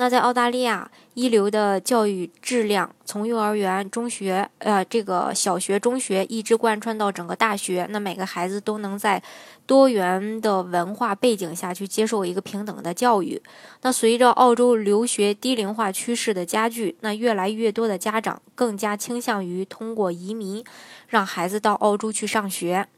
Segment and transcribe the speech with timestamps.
[0.00, 7.86] 那在澳大利亚，一流的教育质量从幼儿园、中学，呃，这个小学、中学一直贯穿到整个大学。
[7.90, 9.22] 那每个孩子都能在
[9.66, 13.42] 多元的文化背景下去接受一个平等的教育。
[13.82, 20.64] 那随着澳洲留学低龄化趋势的加剧，那越来越多的家长更加倾向于通过移民
[21.08, 22.88] 让孩子到澳洲去上学。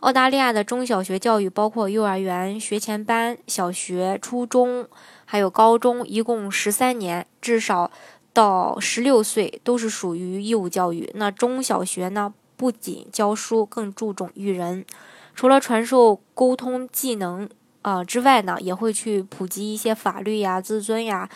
[0.00, 4.88] 澳大利亚的中小学教育包括幼儿园、学前班、小学、初中。
[5.30, 7.90] 还有高中一共十三年，至少
[8.32, 11.10] 到十六岁都是属于义务教育。
[11.16, 14.86] 那中小学呢，不仅教书，更注重育人。
[15.34, 17.46] 除了传授沟通技能
[17.82, 21.28] 啊之外呢，也会去普及一些法律呀、自尊呀、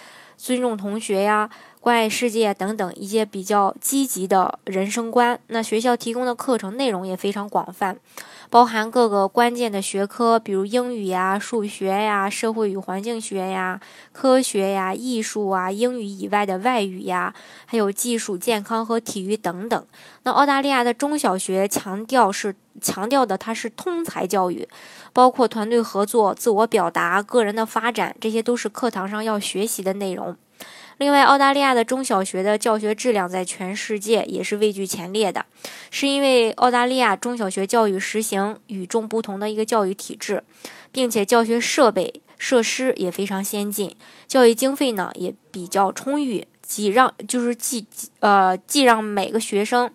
[0.43, 1.49] 尊重同学呀、
[1.79, 5.39] 关爱世界等等一些比较积极的人生观。
[5.47, 7.97] 那学校提供的课程内容也非常广泛。
[8.51, 17.33] 包含各个关键的学科，比如英语呀、数学呀、社会与环境学呀、科学呀、艺术啊、英语以外的外语呀，
[17.65, 19.87] 还有技术、健康和体育等等。
[20.25, 24.69] 那澳大利亚的中小学强调是强调的，它是通才教育，
[25.15, 30.32] 包括团队合作、自我表达、个人的发展，这些都是课堂上要学习的内容。
[30.99, 35.45] 另外，澳大利亚的中小学的教学质量在全世界也是位居前列的，
[35.91, 40.45] 是因为澳大利亚中小学教育实行与众不同的一个教育体制，
[40.93, 43.97] 并且教学设备设施也非常先进，
[44.29, 47.85] 教育经费呢也比较充裕，既让就是既
[48.21, 49.91] 呃既让每个学生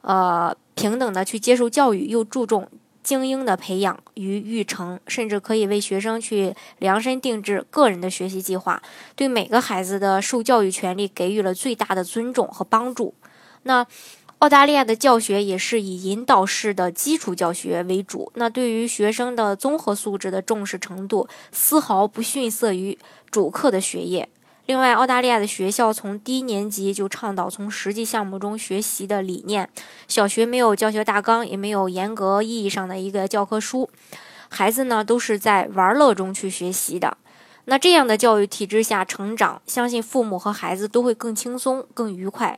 [0.00, 2.68] 呃平等的去接受教育，又注重。
[3.02, 8.82] 精英的培养与育成，甚至可以为学生去量身定制个人的学习计划，
[9.16, 13.14] 对每个孩子的受教育权利给予了最大的尊重和帮助。
[13.64, 13.86] 那
[14.38, 22.98] 澳大利亚的教学也是以引导式的基础教学为主，那对于学生的综合素质的重视程度，丝毫不逊色于
[23.30, 24.28] 主课的学业。
[24.70, 29.68] 另外，澳大利亚的学校从低年级就倡导从实际项目中学习的理念。
[30.06, 33.90] 小学没有教学大纲，也没有严格意义上的一个教科书，
[34.48, 37.16] 孩子呢都是在玩乐中去学习的。
[37.64, 42.56] 那这样的教育体制下成长，相信父母和孩子都会更轻松、更愉快。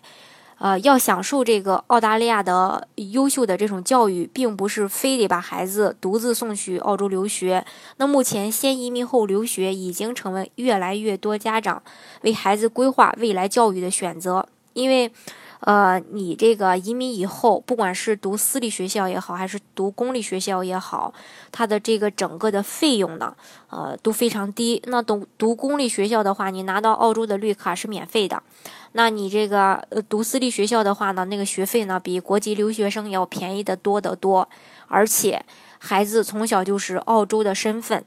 [0.63, 7.65] 呃，要享受这个澳大利亚的优秀的这种教育，并不是非得把孩子独自送去澳洲留学。
[7.97, 11.83] 那目前先移民后留学已经成为越来越多家长
[12.21, 15.11] 为孩子规划未来教育的选择，因为。
[15.65, 21.15] 呃，你这个移民以后，不管是读私立学校也好，还是读公立学校也好，
[21.53, 23.33] 它的这个整个的费用呢，
[23.71, 24.83] 呃，都非常低。
[24.87, 28.43] 那读读公立学校的话，你拿到澳洲的绿卡是免费的。
[28.95, 34.49] 那你这个呃读私立学校的话呢，那个学费呢，比国际留学生要便宜的多得多。
[34.89, 35.45] 而且
[35.79, 38.05] 孩子从小就是澳洲的身份。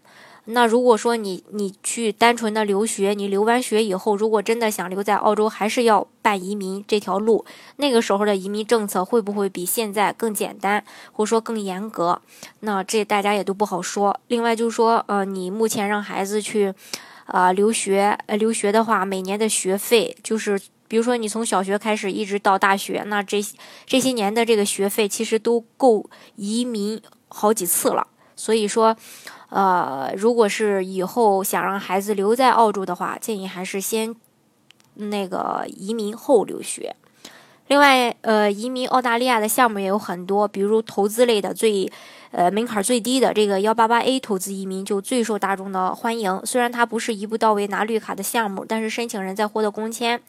[0.48, 7.44] 那如果说你你去单纯的留学，你留完学以后，如果真的想留在澳洲，还是要办移民这条路。
[7.78, 12.22] 那个时候的移民政策会不会比现在更简单，或者说更严格？
[12.60, 14.20] 那这大家也都不好说。
[14.28, 16.74] 另外就是说，呃，你目前让孩子去，
[17.26, 23.44] 呃，留学，呃，留学的话，每年的学费就是，比如说你从小学开始一直到大学，那这
[23.88, 28.08] 这些年的这个学费其实都够移民好几次了。
[28.36, 28.96] 所以说。
[29.50, 34.14] 呃，如果是以后想让孩子留在澳洲的话，建议还是先
[34.96, 36.96] 那个移民后留学。
[37.68, 41.90] 另外，呃，移民澳大利亚的项目也有很多，比如投资类的最
[42.32, 46.42] 呃门槛最低的这个幺八八 A 投资移民就最受大众的欢迎。
[46.44, 50.20] 虽然它不是一步到位拿绿卡的项目，但是申请人在获得工签，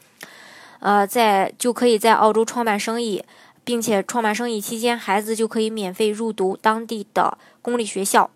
[0.79, 3.23] 呃，在就可以在澳洲创办生意，
[3.67, 8.29] 并且创办生意期间，孩子就可以免费入读当地的公立学校。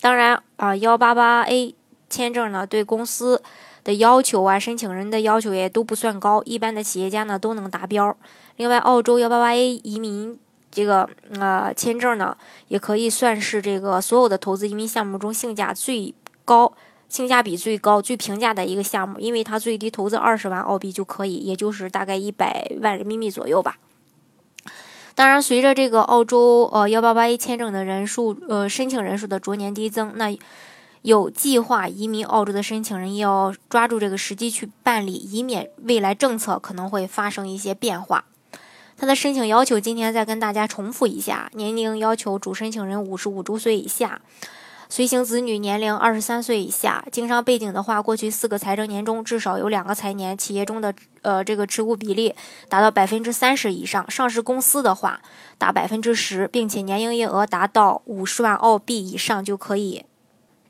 [0.00, 1.74] 当然啊，幺八八 A
[2.08, 3.42] 签证呢，对公司
[3.84, 8.16] 的要求啊，申请人的要求也都不算高，一般的企业家呢都能达标。
[8.56, 10.38] 另外，澳洲幺八八 A 移民
[10.70, 11.06] 这个
[11.38, 12.34] 呃签证呢，
[12.68, 16.14] 也可以算是这个所有的投资移民项目中性价最
[16.46, 16.72] 高、
[17.10, 23.76] 性价比最高、最平价的一个项目，因为它最低投资二十万澳币就可以，也就是大概一百万人民币左右吧。
[25.20, 30.34] 当然，随着这个澳洲呃幺八八 A 签证的人数呃申请人数的逐年递增，那
[31.02, 38.24] 有计划移民澳洲的申请人要抓住这个时机去办理，以免未来政策可能会发生一些变化。
[38.96, 44.22] 他的申请要求今天再跟大家重复一下：年龄要求主申请人五十五周岁以下。
[44.92, 50.92] 随行子女年龄二十三岁以下，经商背景的话，过去四个财政年中至少有两个财年，企业中的
[51.22, 52.34] 呃这个持股比例
[52.68, 55.22] 达到百分之三十以上，上市公司的话
[55.58, 60.04] 达百分之十，并且年营业额达到五十万澳币以上就可以。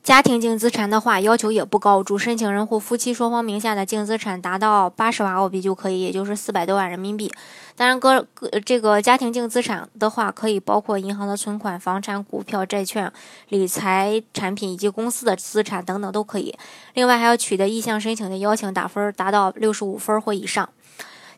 [0.02, 7.30] 家庭净资产的话，要求也不高，主申请人或夫妻双方名下的净资产达到八十万澳币就可以，也就是四百多万人民币。
[7.76, 13.12] 当然，个个这个家庭净资产的话，可以包括银行的存款、房产、股票、债券、
[13.50, 16.56] 理财产品以及公司的资产等等都可以。
[16.94, 20.68] 另外，还要取得意向申请的邀请打分达到六十五分或以上。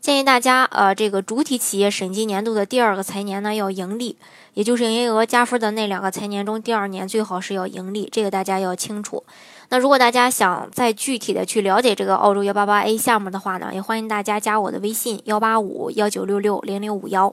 [0.03, 4.17] 建议大家，呃，这个主体企业审计年度的第二个财年呢要盈利，
[4.55, 9.23] 也就是营业额加分的那两个财年中，第二年最好是要盈利，这个大家要清楚。
[9.69, 17.33] 那如果大家想再具体的去了解这个澳洲幺八八 A 项目的话呢，也欢迎大家加我的微信幺八五幺九六六零零五幺，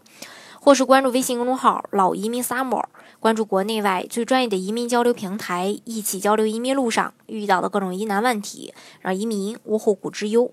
[0.61, 2.83] 或是关注微信公众号“老移民 summer”，
[3.19, 8.71] 关注国内外最专业的移民交流平台，一起交流移民路上遇到的各种疑难问题，
[9.01, 10.51] 让移民无后顾之忧。